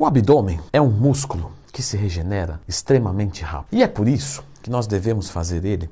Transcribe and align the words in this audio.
O 0.00 0.06
abdômen 0.06 0.58
é 0.72 0.80
um 0.80 0.88
músculo 0.88 1.52
que 1.70 1.82
se 1.82 1.94
regenera 1.94 2.58
extremamente 2.66 3.42
rápido. 3.42 3.78
E 3.78 3.82
é 3.82 3.86
por 3.86 4.08
isso 4.08 4.42
que 4.62 4.70
nós 4.70 4.86
devemos 4.86 5.28
fazer 5.28 5.62
ele 5.62 5.90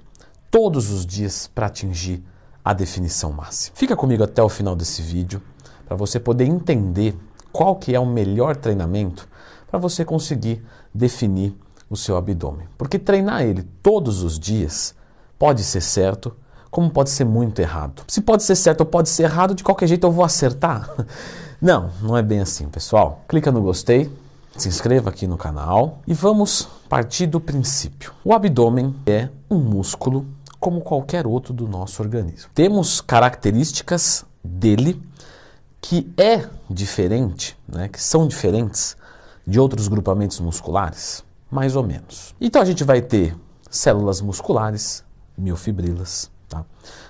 todos 0.51 0.91
os 0.91 1.05
dias 1.05 1.47
para 1.55 1.67
atingir 1.67 2.25
a 2.65 2.73
definição 2.73 3.31
máxima. 3.31 3.77
Fica 3.77 3.95
comigo 3.95 4.25
até 4.25 4.43
o 4.43 4.49
final 4.49 4.75
desse 4.75 5.03
vídeo 5.03 5.43
para 5.85 5.95
você 5.95 6.19
poder 6.19 6.47
entender 6.47 7.19
qual 7.53 7.77
que 7.77 7.95
é 7.95 8.01
o 8.01 8.07
melhor 8.07 8.57
treinamento 8.57 9.29
para 9.71 9.79
você 9.79 10.07
conseguir 10.07 10.65
definir 10.95 11.55
o 11.91 11.95
seu 11.95 12.17
abdômen. 12.17 12.67
Porque 12.79 12.99
treinar 12.99 13.43
ele 13.43 13.63
todos 13.83 14.23
os 14.23 14.39
dias 14.39 14.95
pode 15.39 15.63
ser 15.63 15.83
certo, 15.83 16.35
como 16.71 16.89
pode 16.89 17.11
ser 17.11 17.27
muito 17.27 17.61
errado. 17.61 18.05
Se 18.09 18.23
pode 18.23 18.43
ser 18.43 18.57
certo 18.57 18.81
ou 18.81 18.87
pode 18.87 19.11
ser 19.11 19.25
errado, 19.25 19.55
de 19.55 19.63
qualquer 19.63 19.87
jeito 19.87 20.07
eu 20.07 20.11
vou 20.11 20.25
acertar. 20.25 20.89
Não, 21.61 21.91
não 22.01 22.17
é 22.17 22.23
bem 22.23 22.39
assim, 22.39 22.69
pessoal. 22.69 23.25
Clica 23.27 23.51
no 23.51 23.61
gostei, 23.61 24.09
se 24.57 24.69
inscreva 24.69 25.11
aqui 25.11 25.27
no 25.27 25.37
canal 25.37 26.01
e 26.07 26.15
vamos 26.15 26.69
partir 26.89 27.27
do 27.27 27.41
princípio. 27.41 28.13
O 28.25 28.33
abdômen 28.33 28.95
é 29.05 29.29
um 29.51 29.59
músculo 29.59 30.25
como 30.61 30.81
qualquer 30.81 31.27
outro 31.27 31.53
do 31.53 31.67
nosso 31.67 32.01
organismo. 32.01 32.51
Temos 32.55 33.01
características 33.01 34.25
dele 34.43 35.03
que 35.81 36.13
é 36.17 36.49
diferente, 36.71 37.57
né, 37.67 37.89
que 37.89 38.01
são 38.01 38.29
diferentes 38.29 38.97
de 39.47 39.59
outros 39.59 39.89
grupamentos 39.89 40.39
musculares, 40.41 41.25
mais 41.51 41.75
ou 41.75 41.83
menos. 41.83 42.35
Então 42.41 42.61
a 42.61 42.65
gente 42.65 42.85
vai 42.85 43.01
ter 43.01 43.37
células 43.71 44.21
musculares, 44.21 45.05
miofibrilas, 45.37 46.31
tá, 46.49 46.65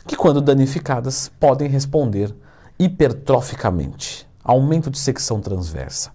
que 0.07 0.17
quando 0.17 0.41
danificadas 0.41 1.31
podem 1.41 1.69
responder 1.69 2.35
hipertroficamente, 2.79 4.28
aumento 4.49 4.91
de 4.91 4.99
secção 4.99 5.43
transversa, 5.43 6.11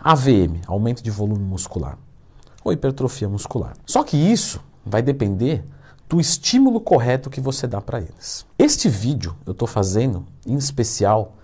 AVM, 0.00 0.60
aumento 0.66 1.04
de 1.04 1.10
volume 1.10 1.44
muscular, 1.44 1.96
ou 2.64 2.72
hipertrofia 2.72 3.28
muscular. 3.28 3.74
Só 3.86 4.02
que 4.02 4.16
isso 4.16 4.60
vai 4.84 5.00
depender 5.00 5.64
do 6.08 6.20
estímulo 6.20 6.80
correto 6.80 7.30
que 7.30 7.40
você 7.40 7.64
dá 7.68 7.80
para 7.80 8.00
eles. 8.00 8.44
Este 8.58 8.88
vídeo 8.88 9.36
eu 9.46 9.52
estou 9.52 9.68
fazendo 9.68 10.26
em 10.44 10.56
especial 10.56 11.36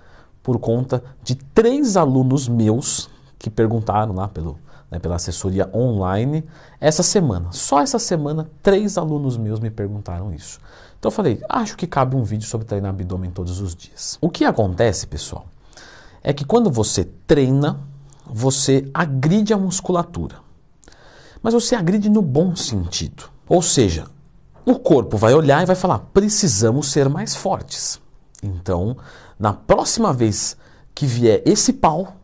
por 0.43 0.59
conta 0.59 1.05
de 1.23 1.37
três 1.37 1.97
alunos 1.97 2.49
meus 2.49 3.09
que 3.39 3.49
perguntaram 3.49 4.13
lá 4.13 4.27
pelo, 4.27 4.59
né, 4.91 4.99
pela 4.99 5.15
assessoria 5.15 5.71
online 5.73 6.45
essa 6.81 7.05
semana. 7.05 7.53
Só 7.53 7.81
essa 7.81 8.01
semana, 8.01 8.51
três 8.61 8.99
alunos 8.99 9.37
meus 9.37 9.61
me 9.61 9.71
perguntaram 9.71 10.33
isso. 10.33 10.59
Então 10.99 11.09
eu 11.09 11.15
falei, 11.15 11.41
acho 11.49 11.77
que 11.77 11.87
cabe 11.87 12.17
um 12.17 12.25
vídeo 12.25 12.49
sobre 12.49 12.67
treinar 12.67 12.91
abdômen 12.91 13.31
todos 13.31 13.61
os 13.61 13.77
dias. 13.77 14.19
O 14.21 14.29
que 14.29 14.45
acontece, 14.45 15.07
pessoal, 15.07 15.47
é 16.23 16.33
que 16.33 16.45
quando 16.45 16.71
você 16.71 17.05
treina, 17.27 17.81
você 18.27 18.89
agride 18.95 19.53
a 19.53 19.59
musculatura. 19.59 20.37
Mas 21.43 21.55
você 21.55 21.75
agride 21.75 22.09
no 22.09 22.23
bom 22.23 22.55
sentido. 22.55 23.25
Ou 23.49 23.61
seja, 23.61 24.07
o 24.65 24.79
corpo 24.79 25.17
vai 25.17 25.35
olhar 25.35 25.63
e 25.63 25.67
vai 25.67 25.75
falar: 25.77 25.99
precisamos 26.13 26.91
ser 26.91 27.09
mais 27.09 27.35
fortes. 27.35 28.01
Então, 28.43 28.97
na 29.39 29.53
próxima 29.53 30.13
vez 30.13 30.57
que 30.95 31.07
vier 31.07 31.43
esse 31.45 31.73
pau, 31.73 32.17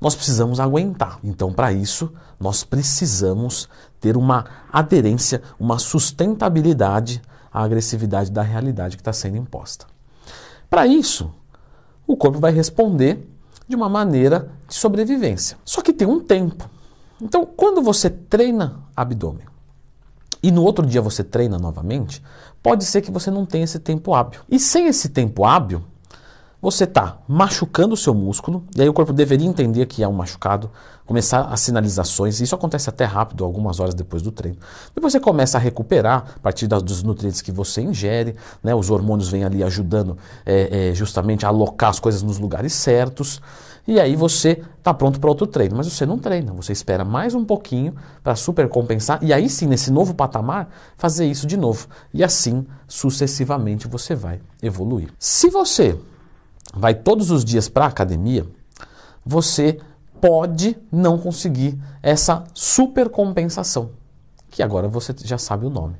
nós 0.00 0.14
precisamos 0.14 0.60
aguentar. 0.60 1.18
Então, 1.24 1.52
para 1.52 1.72
isso, 1.72 2.12
nós 2.38 2.62
precisamos 2.62 3.68
ter 4.00 4.16
uma 4.16 4.44
aderência, 4.70 5.42
uma 5.58 5.78
sustentabilidade 5.78 7.22
à 7.50 7.62
agressividade 7.62 8.30
da 8.30 8.42
realidade 8.42 8.96
que 8.96 9.00
está 9.00 9.12
sendo 9.12 9.38
imposta. 9.38 9.86
Para 10.68 10.86
isso, 10.86 11.32
o 12.06 12.16
corpo 12.16 12.38
vai 12.38 12.52
responder 12.52 13.26
de 13.68 13.74
uma 13.74 13.88
maneira 13.88 14.50
de 14.68 14.74
sobrevivência. 14.74 15.56
Só 15.64 15.82
que 15.82 15.92
tem 15.92 16.06
um 16.06 16.20
tempo. 16.20 16.68
Então, 17.20 17.46
quando 17.46 17.82
você 17.82 18.10
treina 18.10 18.80
abdômen 18.94 19.46
e 20.42 20.50
no 20.50 20.62
outro 20.62 20.86
dia 20.86 21.00
você 21.00 21.24
treina 21.24 21.58
novamente, 21.58 22.22
pode 22.62 22.84
ser 22.84 23.00
que 23.00 23.10
você 23.10 23.30
não 23.30 23.46
tenha 23.46 23.64
esse 23.64 23.78
tempo 23.78 24.14
hábil. 24.14 24.40
E 24.48 24.58
sem 24.58 24.86
esse 24.86 25.08
tempo 25.08 25.44
hábil, 25.44 25.82
você 26.70 26.82
está 26.82 27.18
machucando 27.28 27.94
o 27.94 27.96
seu 27.96 28.12
músculo, 28.12 28.64
e 28.74 28.82
aí 28.82 28.88
o 28.88 28.92
corpo 28.92 29.12
deveria 29.12 29.46
entender 29.46 29.86
que 29.86 30.02
é 30.02 30.08
um 30.08 30.12
machucado, 30.12 30.68
começar 31.06 31.42
as 31.42 31.60
sinalizações, 31.60 32.40
isso 32.40 32.56
acontece 32.56 32.90
até 32.90 33.04
rápido, 33.04 33.44
algumas 33.44 33.78
horas 33.78 33.94
depois 33.94 34.20
do 34.20 34.32
treino. 34.32 34.58
Depois 34.92 35.12
você 35.12 35.20
começa 35.20 35.58
a 35.58 35.60
recuperar 35.60 36.34
a 36.34 36.40
partir 36.40 36.66
dos 36.66 37.04
nutrientes 37.04 37.40
que 37.40 37.52
você 37.52 37.82
ingere, 37.82 38.34
né? 38.64 38.74
os 38.74 38.90
hormônios 38.90 39.28
vêm 39.28 39.44
ali 39.44 39.62
ajudando 39.62 40.18
é, 40.44 40.88
é, 40.90 40.94
justamente 40.94 41.46
a 41.46 41.50
alocar 41.50 41.90
as 41.90 42.00
coisas 42.00 42.20
nos 42.20 42.40
lugares 42.40 42.72
certos, 42.72 43.40
e 43.86 44.00
aí 44.00 44.16
você 44.16 44.60
está 44.78 44.92
pronto 44.92 45.20
para 45.20 45.30
outro 45.30 45.46
treino. 45.46 45.76
Mas 45.76 45.86
você 45.86 46.04
não 46.04 46.18
treina, 46.18 46.52
você 46.52 46.72
espera 46.72 47.04
mais 47.04 47.32
um 47.32 47.44
pouquinho 47.44 47.94
para 48.24 48.34
super 48.34 48.68
compensar, 48.68 49.22
e 49.22 49.32
aí 49.32 49.48
sim, 49.48 49.68
nesse 49.68 49.92
novo 49.92 50.14
patamar, 50.14 50.68
fazer 50.96 51.26
isso 51.26 51.46
de 51.46 51.56
novo. 51.56 51.86
E 52.12 52.24
assim, 52.24 52.66
sucessivamente, 52.88 53.86
você 53.86 54.16
vai 54.16 54.40
evoluir. 54.60 55.10
Se 55.16 55.48
você 55.48 55.96
vai 56.74 56.94
todos 56.94 57.30
os 57.30 57.44
dias 57.44 57.68
para 57.68 57.84
a 57.84 57.88
academia, 57.88 58.46
você 59.24 59.78
pode 60.20 60.76
não 60.90 61.18
conseguir 61.18 61.78
essa 62.02 62.44
supercompensação, 62.54 63.90
que 64.50 64.62
agora 64.62 64.88
você 64.88 65.14
já 65.24 65.38
sabe 65.38 65.66
o 65.66 65.70
nome. 65.70 65.96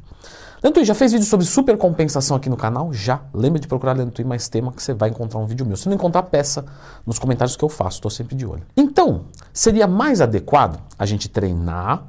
Leandro 0.62 0.84
já 0.84 0.94
fez 0.94 1.12
vídeo 1.12 1.26
sobre 1.26 1.44
supercompensação 1.46 2.36
aqui 2.36 2.48
no 2.48 2.56
canal? 2.56 2.92
Já. 2.92 3.20
Lembra 3.32 3.60
de 3.60 3.68
procurar 3.68 3.92
Leandro 3.92 4.26
mais 4.26 4.48
tema 4.48 4.72
que 4.72 4.82
você 4.82 4.94
vai 4.94 5.10
encontrar 5.10 5.38
um 5.38 5.46
vídeo 5.46 5.66
meu. 5.66 5.76
Se 5.76 5.88
não 5.88 5.94
encontrar, 5.94 6.22
peça 6.24 6.64
nos 7.04 7.18
comentários 7.18 7.56
que 7.56 7.64
eu 7.64 7.68
faço, 7.68 7.98
estou 7.98 8.10
sempre 8.10 8.34
de 8.34 8.46
olho. 8.46 8.64
Então, 8.76 9.26
seria 9.52 9.86
mais 9.86 10.20
adequado 10.20 10.80
a 10.98 11.04
gente 11.04 11.28
treinar, 11.28 12.04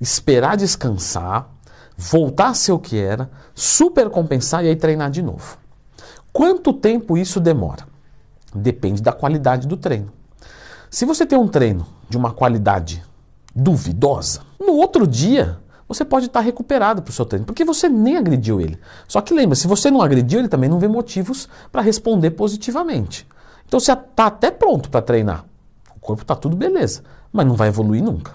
esperar 0.00 0.56
descansar, 0.56 1.50
voltar 1.96 2.48
a 2.48 2.54
ser 2.54 2.72
o 2.72 2.78
que 2.78 2.96
era, 2.96 3.28
supercompensar 3.54 4.64
e 4.64 4.68
aí 4.68 4.76
treinar 4.76 5.10
de 5.10 5.20
novo. 5.20 5.58
Quanto 6.32 6.72
tempo 6.72 7.18
isso 7.18 7.40
demora? 7.40 7.84
Depende 8.54 9.02
da 9.02 9.12
qualidade 9.12 9.66
do 9.66 9.76
treino. 9.76 10.12
Se 10.90 11.04
você 11.04 11.26
tem 11.26 11.38
um 11.38 11.48
treino 11.48 11.86
de 12.08 12.16
uma 12.16 12.32
qualidade 12.32 13.04
duvidosa, 13.54 14.40
no 14.58 14.72
outro 14.72 15.06
dia 15.06 15.58
você 15.88 16.04
pode 16.04 16.26
estar 16.26 16.40
recuperado 16.40 17.00
para 17.00 17.10
o 17.10 17.14
seu 17.14 17.24
treino, 17.24 17.46
porque 17.46 17.64
você 17.64 17.88
nem 17.88 18.16
agrediu 18.16 18.60
ele. 18.60 18.78
Só 19.06 19.20
que 19.22 19.32
lembra, 19.32 19.56
se 19.56 19.66
você 19.66 19.90
não 19.90 20.02
agrediu, 20.02 20.38
ele 20.38 20.48
também 20.48 20.68
não 20.68 20.78
vê 20.78 20.86
motivos 20.86 21.48
para 21.72 21.80
responder 21.80 22.32
positivamente. 22.32 23.26
Então 23.66 23.80
você 23.80 23.92
está 23.92 24.26
até 24.26 24.50
pronto 24.50 24.90
para 24.90 25.00
treinar. 25.02 25.44
O 25.96 26.00
corpo 26.00 26.22
está 26.22 26.34
tudo 26.34 26.56
beleza, 26.56 27.02
mas 27.32 27.46
não 27.46 27.54
vai 27.54 27.68
evoluir 27.68 28.02
nunca. 28.02 28.32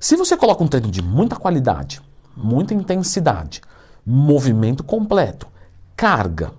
Se 0.00 0.16
você 0.16 0.36
coloca 0.36 0.62
um 0.62 0.68
treino 0.68 0.90
de 0.90 1.02
muita 1.02 1.36
qualidade, 1.36 2.00
muita 2.36 2.72
intensidade, 2.72 3.60
movimento 4.06 4.84
completo, 4.84 5.46
carga, 5.96 6.52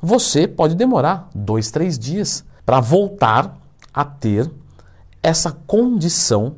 você 0.00 0.46
pode 0.46 0.74
demorar 0.74 1.28
dois, 1.34 1.70
três 1.70 1.98
dias 1.98 2.44
para 2.64 2.80
voltar 2.80 3.56
a 3.92 4.04
ter 4.04 4.50
essa 5.22 5.50
condição 5.66 6.56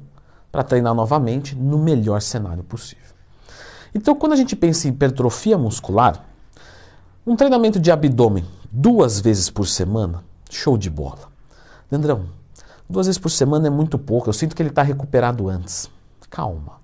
para 0.53 0.62
treinar 0.62 0.95
novamente 0.95 1.55
no 1.55 1.78
melhor 1.78 2.21
cenário 2.21 2.62
possível. 2.62 3.01
Então, 3.95 4.15
quando 4.15 4.33
a 4.33 4.37
gente 4.37 4.55
pensa 4.55 4.87
em 4.87 4.91
hipertrofia 4.91 5.56
muscular, 5.56 6.25
um 7.27 7.34
treinamento 7.34 7.81
de 7.81 7.91
abdômen 7.91 8.45
duas 8.71 9.21
vezes 9.21 9.51
por 9.51 9.67
semana, 9.67 10.22
show 10.51 10.77
de 10.77 10.91
bola. 10.91 11.31
Leandrão, 11.91 12.27
duas 12.89 13.07
vezes 13.07 13.19
por 13.19 13.31
semana 13.31 13.67
é 13.67 13.71
muito 13.71 13.99
pouco, 13.99 14.28
eu 14.28 14.33
sinto 14.33 14.55
que 14.55 14.62
ele 14.62 14.71
está 14.71 14.83
recuperado 14.83 15.49
antes. 15.49 15.91
Calma. 16.28 16.81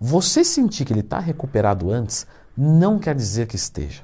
Você 0.00 0.44
sentir 0.44 0.84
que 0.84 0.92
ele 0.92 1.00
está 1.00 1.18
recuperado 1.18 1.90
antes 1.90 2.26
não 2.56 2.98
quer 2.98 3.14
dizer 3.14 3.46
que 3.46 3.56
esteja. 3.56 4.02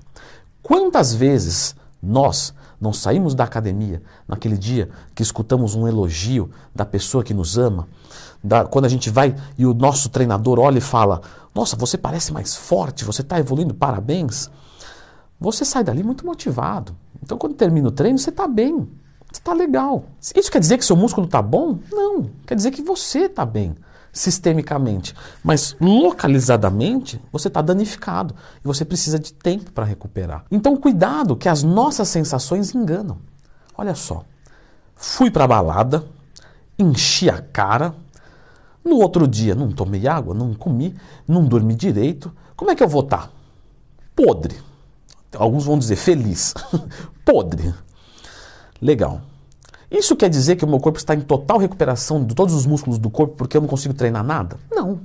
Quantas 0.62 1.14
vezes 1.14 1.74
nós 2.02 2.54
não 2.80 2.92
saímos 2.92 3.34
da 3.34 3.44
academia 3.44 4.02
naquele 4.26 4.56
dia 4.56 4.88
que 5.14 5.22
escutamos 5.22 5.74
um 5.74 5.86
elogio 5.86 6.50
da 6.74 6.84
pessoa 6.84 7.22
que 7.22 7.34
nos 7.34 7.58
ama, 7.58 7.86
da, 8.42 8.64
quando 8.64 8.86
a 8.86 8.88
gente 8.88 9.10
vai 9.10 9.36
e 9.58 9.66
o 9.66 9.74
nosso 9.74 10.08
treinador 10.08 10.58
olha 10.58 10.78
e 10.78 10.82
fala: 10.82 11.20
Nossa, 11.54 11.76
você 11.76 11.98
parece 11.98 12.32
mais 12.32 12.56
forte, 12.56 13.04
você 13.04 13.20
está 13.22 13.38
evoluindo, 13.38 13.74
parabéns. 13.74 14.50
Você 15.38 15.64
sai 15.64 15.84
dali 15.84 16.02
muito 16.02 16.24
motivado. 16.24 16.94
Então, 17.22 17.38
quando 17.38 17.54
termina 17.54 17.88
o 17.88 17.92
treino, 17.92 18.18
você 18.18 18.30
está 18.30 18.46
bem, 18.46 18.88
você 19.30 19.40
está 19.40 19.52
legal. 19.52 20.04
Isso 20.34 20.50
quer 20.50 20.60
dizer 20.60 20.78
que 20.78 20.84
seu 20.84 20.96
músculo 20.96 21.26
está 21.26 21.40
bom? 21.40 21.78
Não, 21.90 22.30
quer 22.46 22.54
dizer 22.54 22.70
que 22.70 22.82
você 22.82 23.20
está 23.20 23.44
bem 23.44 23.74
sistemicamente, 24.12 25.14
mas 25.42 25.76
localizadamente 25.80 27.20
você 27.32 27.48
está 27.48 27.62
danificado 27.62 28.34
e 28.62 28.66
você 28.66 28.84
precisa 28.84 29.18
de 29.18 29.32
tempo 29.32 29.72
para 29.72 29.84
recuperar. 29.84 30.44
Então, 30.50 30.76
cuidado 30.76 31.36
que 31.36 31.48
as 31.48 31.62
nossas 31.62 32.08
sensações 32.08 32.74
enganam. 32.74 33.18
Olha 33.76 33.94
só, 33.94 34.24
fui 34.94 35.30
para 35.30 35.44
a 35.44 35.48
balada, 35.48 36.04
enchi 36.78 37.30
a 37.30 37.40
cara, 37.40 37.94
no 38.84 38.96
outro 38.96 39.28
dia 39.28 39.54
não 39.54 39.70
tomei 39.70 40.06
água, 40.06 40.34
não 40.34 40.54
comi, 40.54 40.96
não 41.26 41.44
dormi 41.44 41.74
direito. 41.74 42.32
Como 42.56 42.70
é 42.70 42.74
que 42.74 42.82
eu 42.82 42.88
vou 42.88 43.02
estar? 43.02 43.28
Tá? 43.28 43.30
Podre. 44.16 44.56
Alguns 45.36 45.64
vão 45.64 45.78
dizer 45.78 45.96
feliz. 45.96 46.54
Podre. 47.24 47.72
Legal. 48.80 49.20
Isso 49.90 50.14
quer 50.14 50.28
dizer 50.28 50.56
que 50.56 50.64
o 50.64 50.68
meu 50.68 50.78
corpo 50.78 50.98
está 50.98 51.14
em 51.14 51.20
total 51.20 51.58
recuperação 51.58 52.24
de 52.24 52.34
todos 52.34 52.54
os 52.54 52.64
músculos 52.64 52.98
do 52.98 53.10
corpo 53.10 53.34
porque 53.36 53.56
eu 53.56 53.60
não 53.60 53.68
consigo 53.68 53.92
treinar 53.92 54.22
nada? 54.22 54.56
Não. 54.70 55.00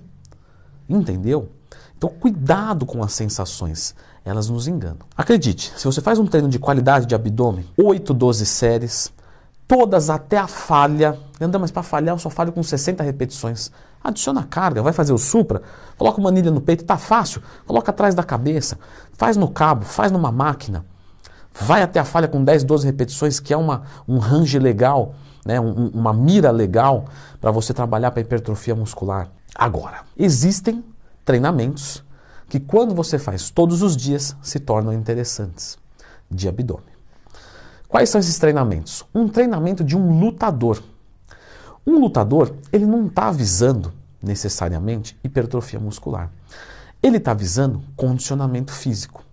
Entendeu? 0.88 1.50
Então, 1.98 2.10
cuidado 2.10 2.86
com 2.86 3.04
as 3.04 3.14
sensações, 3.14 3.96
elas 4.24 4.50
nos 4.50 4.68
enganam. 4.68 5.00
Acredite, 5.18 5.74
se 5.76 5.86
você 5.86 6.02
faz 6.02 6.20
um 6.20 6.28
treino 6.28 6.50
de 6.50 6.60
qualidade 6.60 7.06
de 7.06 7.16
abdômen, 7.16 7.66
8, 7.78 8.14
12 8.14 8.46
séries, 8.46 9.12
todas 9.68 10.10
até 10.10 10.38
a 10.38 10.48
falha, 10.48 11.18
André, 11.42 11.60
mas 11.60 11.72
para 11.72 11.84
falhar 11.84 12.14
eu 12.14 12.20
só 12.20 12.30
falho 12.30 12.52
com 12.52 12.62
60 12.62 13.04
repetições. 13.04 13.72
Adiciona 14.04 14.44
carga, 14.44 14.84
vai 14.84 14.94
fazer 14.94 15.14
o 15.14 15.18
supra, 15.18 15.64
coloca 15.98 16.20
uma 16.20 16.30
anilha 16.30 16.52
no 16.52 16.62
peito, 16.62 16.84
tá 16.84 16.98
fácil, 16.98 17.42
coloca 17.66 17.90
atrás 17.90 18.14
da 18.14 18.24
cabeça, 18.24 18.78
faz 19.14 19.36
no 19.36 19.50
cabo, 19.50 19.84
faz 19.84 20.12
numa 20.12 20.32
máquina, 20.32 20.86
vai 21.60 21.82
até 21.82 22.00
a 22.00 22.06
falha 22.06 22.28
com 22.28 22.44
10, 22.44 22.64
12 22.64 22.86
repetições, 22.86 23.40
que 23.40 23.54
é 23.54 23.58
uma, 23.58 23.84
um 24.08 24.18
range 24.18 24.60
legal, 24.60 25.16
né, 25.46 25.60
um, 25.60 25.88
uma 25.90 26.14
mira 26.14 26.52
legal 26.52 27.06
para 27.40 27.52
você 27.52 27.74
trabalhar 27.74 28.12
para 28.12 28.22
hipertrofia 28.22 28.76
muscular. 28.76 29.30
Agora, 29.54 30.02
existem 30.18 30.84
treinamentos 31.24 32.04
que 32.50 32.60
quando 32.60 32.94
você 32.94 33.18
faz 33.18 33.50
todos 33.50 33.82
os 33.82 33.96
dias 33.96 34.36
se 34.42 34.60
tornam 34.60 34.94
interessantes 34.94 35.78
de 36.30 36.48
abdômen. 36.48 36.96
Quais 37.88 38.10
são 38.10 38.20
esses 38.20 38.38
treinamentos? 38.38 39.06
Um 39.14 39.28
treinamento 39.28 39.84
de 39.84 39.96
um 39.96 40.20
lutador. 40.20 40.84
Um 41.88 42.00
lutador, 42.00 42.54
ele 42.72 42.86
não 42.86 43.08
está 43.08 43.32
visando 43.32 43.94
necessariamente 44.22 45.18
hipertrofia 45.24 45.80
muscular. 45.80 46.32
Ele 47.02 47.18
está 47.18 47.34
visando 47.34 47.82
condicionamento 47.96 48.72
físico. 48.72 49.25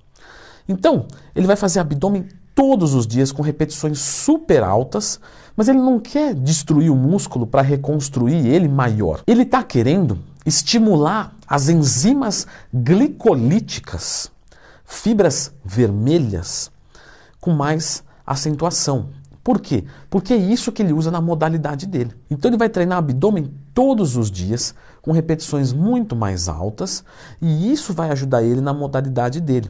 Então, 0.72 1.06
ele 1.34 1.46
vai 1.46 1.56
fazer 1.56 1.80
abdômen 1.80 2.26
todos 2.54 2.94
os 2.94 3.06
dias 3.06 3.30
com 3.30 3.42
repetições 3.42 3.98
super 3.98 4.62
altas, 4.62 5.20
mas 5.56 5.68
ele 5.68 5.78
não 5.78 5.98
quer 5.98 6.34
destruir 6.34 6.90
o 6.90 6.96
músculo 6.96 7.46
para 7.46 7.62
reconstruir 7.62 8.46
ele 8.46 8.68
maior. 8.68 9.22
Ele 9.26 9.42
está 9.42 9.62
querendo 9.62 10.18
estimular 10.44 11.34
as 11.46 11.68
enzimas 11.68 12.46
glicolíticas, 12.72 14.30
fibras 14.84 15.52
vermelhas, 15.64 16.70
com 17.40 17.52
mais 17.52 18.02
acentuação. 18.26 19.10
Por 19.44 19.60
quê? 19.60 19.84
Porque 20.08 20.32
é 20.32 20.36
isso 20.36 20.70
que 20.70 20.82
ele 20.82 20.92
usa 20.92 21.10
na 21.10 21.20
modalidade 21.20 21.86
dele. 21.86 22.14
Então 22.30 22.48
ele 22.48 22.56
vai 22.56 22.68
treinar 22.68 22.98
abdômen 22.98 23.52
todos 23.74 24.16
os 24.16 24.30
dias, 24.30 24.74
com 25.00 25.10
repetições 25.10 25.72
muito 25.72 26.14
mais 26.14 26.48
altas, 26.48 27.04
e 27.40 27.72
isso 27.72 27.92
vai 27.92 28.10
ajudar 28.10 28.44
ele 28.44 28.60
na 28.60 28.72
modalidade 28.72 29.40
dele. 29.40 29.68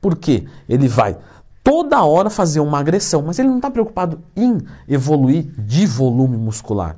Porque 0.00 0.46
ele 0.68 0.88
vai 0.88 1.16
toda 1.62 2.02
hora 2.02 2.30
fazer 2.30 2.60
uma 2.60 2.78
agressão, 2.78 3.22
mas 3.22 3.38
ele 3.38 3.48
não 3.48 3.56
está 3.56 3.70
preocupado 3.70 4.22
em 4.34 4.58
evoluir 4.88 5.44
de 5.58 5.86
volume 5.86 6.36
muscular. 6.36 6.96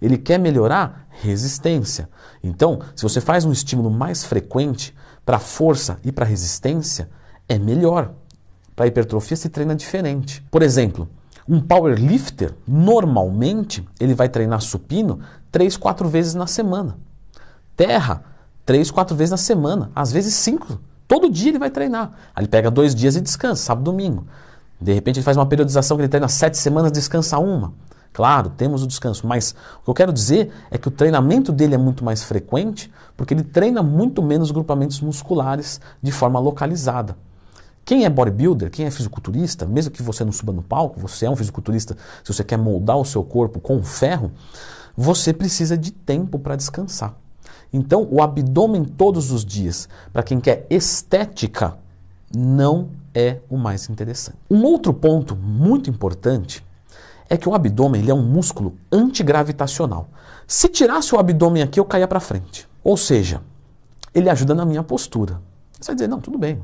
Ele 0.00 0.16
quer 0.16 0.38
melhorar 0.38 1.06
resistência. 1.10 2.08
Então, 2.42 2.80
se 2.94 3.02
você 3.02 3.20
faz 3.20 3.44
um 3.44 3.52
estímulo 3.52 3.90
mais 3.90 4.24
frequente 4.24 4.94
para 5.24 5.38
força 5.38 5.98
e 6.04 6.12
para 6.12 6.24
resistência, 6.24 7.10
é 7.48 7.58
melhor. 7.58 8.12
Para 8.74 8.86
hipertrofia 8.86 9.36
se 9.36 9.48
treina 9.48 9.74
diferente. 9.74 10.44
Por 10.50 10.62
exemplo, 10.62 11.08
um 11.48 11.60
powerlifter, 11.60 12.54
normalmente, 12.66 13.86
ele 14.00 14.14
vai 14.14 14.28
treinar 14.28 14.60
supino 14.60 15.20
3, 15.50 15.76
4 15.76 16.08
vezes 16.08 16.34
na 16.34 16.46
semana. 16.46 16.98
Terra, 17.76 18.24
3, 18.64 18.90
4 18.90 19.16
vezes 19.16 19.30
na 19.30 19.36
semana. 19.36 19.90
Às 19.94 20.12
vezes 20.12 20.34
5. 20.34 20.78
Todo 21.06 21.30
dia 21.30 21.50
ele 21.50 21.58
vai 21.58 21.70
treinar. 21.70 22.12
Aí 22.34 22.42
ele 22.42 22.48
pega 22.48 22.70
dois 22.70 22.94
dias 22.94 23.16
e 23.16 23.20
descansa, 23.20 23.62
sábado 23.62 23.84
domingo. 23.84 24.26
De 24.80 24.92
repente 24.92 25.16
ele 25.18 25.24
faz 25.24 25.36
uma 25.36 25.46
periodização 25.46 25.96
que 25.96 26.02
ele 26.02 26.08
treina 26.08 26.28
sete 26.28 26.58
semanas, 26.58 26.92
descansa 26.92 27.38
uma. 27.38 27.72
Claro, 28.12 28.50
temos 28.50 28.82
o 28.82 28.86
descanso, 28.86 29.26
mas 29.26 29.54
o 29.80 29.84
que 29.84 29.90
eu 29.90 29.94
quero 29.94 30.12
dizer 30.12 30.50
é 30.70 30.78
que 30.78 30.88
o 30.88 30.90
treinamento 30.90 31.52
dele 31.52 31.74
é 31.74 31.78
muito 31.78 32.02
mais 32.02 32.22
frequente 32.22 32.90
porque 33.14 33.34
ele 33.34 33.44
treina 33.44 33.82
muito 33.82 34.22
menos 34.22 34.50
grupamentos 34.50 35.00
musculares 35.00 35.80
de 36.02 36.10
forma 36.10 36.40
localizada. 36.40 37.16
Quem 37.84 38.04
é 38.04 38.10
bodybuilder, 38.10 38.70
quem 38.70 38.86
é 38.86 38.90
fisiculturista, 38.90 39.64
mesmo 39.64 39.92
que 39.92 40.02
você 40.02 40.24
não 40.24 40.32
suba 40.32 40.52
no 40.52 40.62
palco, 40.62 40.98
você 40.98 41.26
é 41.26 41.30
um 41.30 41.36
fisiculturista, 41.36 41.96
se 42.24 42.32
você 42.32 42.42
quer 42.42 42.56
moldar 42.56 42.96
o 42.96 43.04
seu 43.04 43.22
corpo 43.22 43.60
com 43.60 43.82
ferro, 43.82 44.32
você 44.96 45.32
precisa 45.32 45.76
de 45.76 45.92
tempo 45.92 46.38
para 46.38 46.56
descansar. 46.56 47.14
Então, 47.72 48.06
o 48.10 48.22
abdômen 48.22 48.84
todos 48.84 49.30
os 49.30 49.44
dias, 49.44 49.88
para 50.12 50.22
quem 50.22 50.40
quer 50.40 50.66
estética, 50.70 51.76
não 52.34 52.88
é 53.14 53.38
o 53.48 53.56
mais 53.56 53.88
interessante. 53.88 54.38
Um 54.50 54.62
outro 54.64 54.92
ponto 54.92 55.34
muito 55.34 55.88
importante 55.90 56.64
é 57.28 57.36
que 57.36 57.48
o 57.48 57.54
abdômen 57.54 58.00
ele 58.00 58.10
é 58.10 58.14
um 58.14 58.22
músculo 58.22 58.74
antigravitacional. 58.90 60.08
Se 60.46 60.68
tirasse 60.68 61.14
o 61.14 61.18
abdômen 61.18 61.62
aqui, 61.62 61.80
eu 61.80 61.84
caía 61.84 62.06
para 62.06 62.20
frente. 62.20 62.68
Ou 62.84 62.96
seja, 62.96 63.42
ele 64.14 64.30
ajuda 64.30 64.54
na 64.54 64.64
minha 64.64 64.82
postura. 64.82 65.40
Você 65.80 65.88
vai 65.88 65.96
dizer, 65.96 66.08
não, 66.08 66.20
tudo 66.20 66.38
bem. 66.38 66.62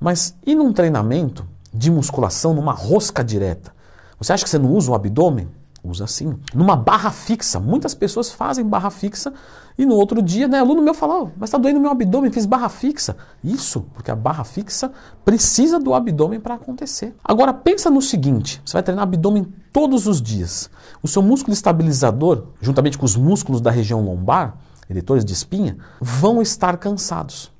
Mas 0.00 0.34
e 0.44 0.54
num 0.54 0.72
treinamento 0.72 1.46
de 1.72 1.90
musculação, 1.90 2.54
numa 2.54 2.72
rosca 2.72 3.22
direta? 3.22 3.72
Você 4.18 4.32
acha 4.32 4.44
que 4.44 4.50
você 4.50 4.58
não 4.58 4.72
usa 4.72 4.90
o 4.90 4.94
abdômen? 4.94 5.48
Usa 5.84 6.06
sim. 6.06 6.38
Numa 6.54 6.76
barra 6.76 7.10
fixa. 7.10 7.58
Muitas 7.58 7.94
pessoas 7.94 8.30
fazem 8.30 8.64
barra 8.64 8.90
fixa 8.90 9.32
e 9.76 9.86
no 9.86 9.94
outro 9.94 10.22
dia, 10.22 10.46
né, 10.46 10.58
aluno 10.58 10.82
meu 10.82 10.94
falou, 10.94 11.32
mas 11.36 11.48
está 11.48 11.58
doendo 11.58 11.80
meu 11.80 11.90
abdômen, 11.90 12.30
fiz 12.30 12.46
barra 12.46 12.68
fixa. 12.68 13.16
Isso, 13.42 13.82
porque 13.94 14.10
a 14.10 14.16
barra 14.16 14.44
fixa 14.44 14.92
precisa 15.24 15.78
do 15.78 15.94
abdômen 15.94 16.38
para 16.38 16.54
acontecer. 16.54 17.14
Agora 17.24 17.52
pensa 17.54 17.90
no 17.90 18.02
seguinte, 18.02 18.60
você 18.64 18.74
vai 18.74 18.82
treinar 18.82 19.04
abdômen 19.04 19.52
todos 19.72 20.06
os 20.06 20.20
dias. 20.20 20.70
O 21.02 21.08
seu 21.08 21.22
músculo 21.22 21.54
estabilizador, 21.54 22.48
juntamente 22.60 22.98
com 22.98 23.06
os 23.06 23.16
músculos 23.16 23.60
da 23.60 23.70
região 23.70 24.04
lombar, 24.04 24.58
eletores 24.88 25.24
de 25.24 25.32
espinha, 25.32 25.78
vão 26.00 26.42
estar 26.42 26.76
cansados. 26.76 27.50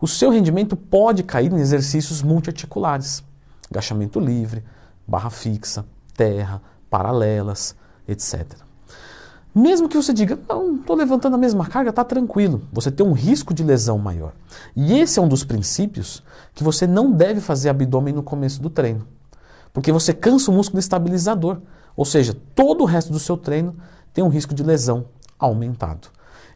O 0.00 0.08
seu 0.08 0.30
rendimento 0.30 0.76
pode 0.76 1.22
cair 1.22 1.52
em 1.52 1.60
exercícios 1.60 2.22
multiarticulares. 2.22 3.22
Agachamento 3.70 4.18
livre, 4.18 4.64
barra 5.06 5.30
fixa, 5.30 5.84
terra, 6.16 6.60
paralelas, 6.94 7.74
etc. 8.06 8.46
Mesmo 9.52 9.88
que 9.88 9.96
você 9.96 10.12
diga, 10.12 10.38
não, 10.48 10.76
estou 10.76 10.94
levantando 10.94 11.34
a 11.34 11.38
mesma 11.38 11.66
carga, 11.66 11.90
está 11.90 12.04
tranquilo. 12.04 12.62
Você 12.72 12.88
tem 12.88 13.04
um 13.04 13.12
risco 13.12 13.52
de 13.52 13.64
lesão 13.64 13.98
maior. 13.98 14.32
E 14.76 14.96
esse 15.00 15.18
é 15.18 15.22
um 15.22 15.26
dos 15.26 15.42
princípios 15.42 16.22
que 16.54 16.62
você 16.62 16.86
não 16.86 17.10
deve 17.10 17.40
fazer 17.40 17.68
abdômen 17.68 18.14
no 18.14 18.22
começo 18.22 18.62
do 18.62 18.70
treino. 18.70 19.08
Porque 19.72 19.90
você 19.90 20.14
cansa 20.14 20.52
o 20.52 20.54
músculo 20.54 20.78
estabilizador. 20.78 21.58
Ou 21.96 22.04
seja, 22.04 22.36
todo 22.54 22.82
o 22.82 22.86
resto 22.86 23.12
do 23.12 23.18
seu 23.18 23.36
treino 23.36 23.74
tem 24.12 24.22
um 24.22 24.28
risco 24.28 24.54
de 24.54 24.62
lesão 24.62 25.06
aumentado. 25.36 26.06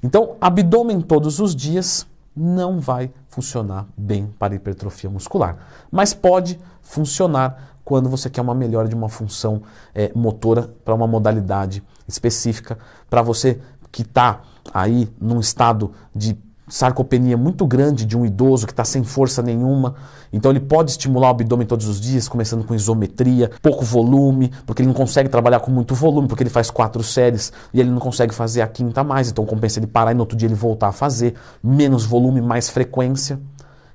Então, 0.04 0.36
abdômen 0.40 1.00
todos 1.00 1.40
os 1.40 1.52
dias 1.52 2.06
não 2.36 2.78
vai 2.78 3.10
funcionar 3.26 3.88
bem 3.96 4.32
para 4.38 4.54
hipertrofia 4.54 5.10
muscular. 5.10 5.56
Mas 5.90 6.14
pode 6.14 6.60
funcionar 6.80 7.77
quando 7.88 8.10
você 8.10 8.28
quer 8.28 8.42
uma 8.42 8.54
melhora 8.54 8.86
de 8.86 8.94
uma 8.94 9.08
função 9.08 9.62
é, 9.94 10.12
motora 10.14 10.68
para 10.84 10.94
uma 10.94 11.06
modalidade 11.06 11.82
específica, 12.06 12.76
para 13.08 13.22
você 13.22 13.60
que 13.90 14.02
está 14.02 14.42
aí 14.74 15.08
num 15.18 15.40
estado 15.40 15.92
de 16.14 16.36
sarcopenia 16.68 17.34
muito 17.34 17.66
grande 17.66 18.04
de 18.04 18.14
um 18.14 18.26
idoso 18.26 18.66
que 18.66 18.74
está 18.74 18.84
sem 18.84 19.02
força 19.02 19.40
nenhuma. 19.40 19.94
Então 20.30 20.50
ele 20.50 20.60
pode 20.60 20.90
estimular 20.90 21.28
o 21.28 21.30
abdômen 21.30 21.66
todos 21.66 21.88
os 21.88 21.98
dias, 21.98 22.28
começando 22.28 22.62
com 22.62 22.74
isometria, 22.74 23.50
pouco 23.62 23.86
volume, 23.86 24.52
porque 24.66 24.82
ele 24.82 24.88
não 24.88 24.94
consegue 24.94 25.30
trabalhar 25.30 25.60
com 25.60 25.70
muito 25.70 25.94
volume, 25.94 26.28
porque 26.28 26.42
ele 26.42 26.50
faz 26.50 26.70
quatro 26.70 27.02
séries 27.02 27.54
e 27.72 27.80
ele 27.80 27.88
não 27.88 28.00
consegue 28.00 28.34
fazer 28.34 28.60
a 28.60 28.68
quinta 28.68 29.02
mais. 29.02 29.30
Então 29.30 29.46
compensa 29.46 29.78
ele 29.78 29.86
parar 29.86 30.10
e 30.10 30.14
no 30.14 30.20
outro 30.20 30.36
dia 30.36 30.46
ele 30.46 30.54
voltar 30.54 30.88
a 30.88 30.92
fazer. 30.92 31.36
Menos 31.62 32.04
volume, 32.04 32.42
mais 32.42 32.68
frequência. 32.68 33.40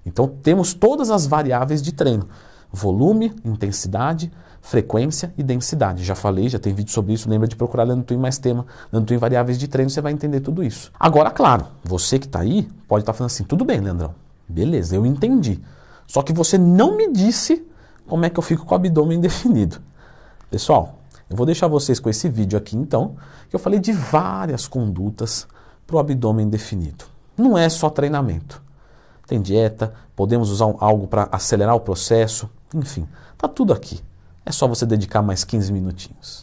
Então 0.04 0.28
temos 0.28 0.74
todas 0.74 1.12
as 1.12 1.28
variáveis 1.28 1.80
de 1.80 1.92
treino 1.92 2.28
volume, 2.74 3.32
intensidade, 3.46 4.32
frequência 4.60 5.32
e 5.38 5.44
densidade. 5.44 6.04
Já 6.04 6.16
falei, 6.16 6.50
já 6.50 6.58
tem 6.58 6.74
vídeo 6.74 6.92
sobre 6.92 7.14
isso, 7.14 7.30
lembra 7.30 7.48
de 7.48 7.56
procurar 7.56 7.84
Leandro 7.84 8.06
Twin 8.06 8.18
mais 8.18 8.40
tema, 8.40 8.66
Leandro 8.92 9.08
Twin 9.08 9.18
variáveis 9.18 9.60
de 9.60 9.68
treino, 9.68 9.92
você 9.92 10.02
vai 10.02 10.12
entender 10.12 10.40
tudo 10.40 10.64
isso. 10.64 10.92
Agora, 11.00 11.30
claro, 11.30 11.68
você 11.84 12.18
que 12.18 12.26
está 12.26 12.40
aí 12.40 12.68
pode 12.88 13.04
estar 13.04 13.14
tá 13.14 13.18
falando 13.18 13.30
assim, 13.30 13.44
tudo 13.44 13.64
bem, 13.64 13.80
Leandrão, 13.80 14.16
beleza, 14.50 14.96
eu 14.96 15.06
entendi. 15.06 15.62
Só 16.08 16.24
que 16.24 16.34
você 16.34 16.58
não 16.58 16.98
me 16.98 17.12
disse 17.12 17.64
como 18.08 18.26
é 18.26 18.30
que 18.30 18.40
eu 18.40 18.44
fico 18.44 18.66
com 18.66 18.74
o 18.74 18.76
abdômen 18.76 19.20
definido. 19.22 19.78
Pessoal, 20.50 21.00
eu 21.30 21.38
vou 21.38 21.46
deixar 21.46 21.68
vocês 21.68 22.00
com 22.00 22.10
esse 22.10 22.28
vídeo 22.28 22.58
aqui 22.58 22.76
então, 22.76 23.16
que 23.50 23.56
eu 23.56 23.60
falei 23.60 23.80
de 23.80 23.92
várias 23.92 24.68
condutas 24.68 25.48
para 25.86 25.96
o 25.96 26.00
abdômen 26.00 26.50
definido. 26.50 27.06
Não 27.38 27.58
é 27.58 27.70
só 27.70 27.90
treinamento. 27.90 28.62
Tem 29.28 29.42
dieta, 29.42 29.94
podemos 30.16 30.50
usar 30.50 30.66
algo 30.80 31.08
para 31.08 31.28
acelerar 31.32 31.76
o 31.76 31.80
processo, 31.80 32.50
enfim, 32.74 33.08
tá 33.38 33.48
tudo 33.48 33.74
aqui. 33.74 34.02
É 34.46 34.52
só 34.52 34.68
você 34.68 34.86
dedicar 34.86 35.22
mais 35.22 35.44
15 35.44 35.72
minutinhos. 35.72 36.42